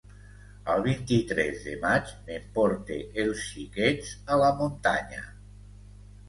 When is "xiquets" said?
3.51-4.15